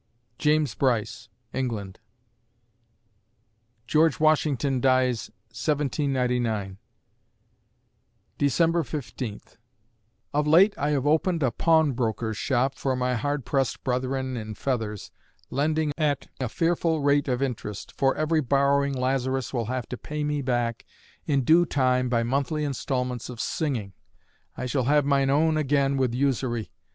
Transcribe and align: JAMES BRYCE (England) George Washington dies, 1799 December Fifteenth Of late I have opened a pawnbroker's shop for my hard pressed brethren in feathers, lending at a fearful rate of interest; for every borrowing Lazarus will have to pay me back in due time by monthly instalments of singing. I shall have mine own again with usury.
JAMES 0.39 0.73
BRYCE 0.73 1.29
(England) 1.53 1.99
George 3.85 4.19
Washington 4.19 4.79
dies, 4.81 5.29
1799 5.49 6.79
December 8.39 8.81
Fifteenth 8.83 9.57
Of 10.33 10.47
late 10.47 10.73
I 10.75 10.89
have 10.89 11.05
opened 11.05 11.43
a 11.43 11.51
pawnbroker's 11.51 12.35
shop 12.35 12.73
for 12.73 12.95
my 12.95 13.13
hard 13.13 13.45
pressed 13.45 13.83
brethren 13.83 14.35
in 14.35 14.55
feathers, 14.55 15.11
lending 15.51 15.93
at 15.99 16.25
a 16.39 16.49
fearful 16.49 17.01
rate 17.03 17.27
of 17.27 17.43
interest; 17.43 17.93
for 17.95 18.15
every 18.15 18.41
borrowing 18.41 18.93
Lazarus 18.93 19.53
will 19.53 19.65
have 19.65 19.87
to 19.89 19.97
pay 19.97 20.23
me 20.23 20.41
back 20.41 20.83
in 21.27 21.43
due 21.43 21.63
time 21.63 22.09
by 22.09 22.23
monthly 22.23 22.63
instalments 22.63 23.29
of 23.29 23.39
singing. 23.39 23.93
I 24.57 24.65
shall 24.65 24.85
have 24.85 25.05
mine 25.05 25.29
own 25.29 25.57
again 25.57 25.95
with 25.95 26.15
usury. 26.15 26.71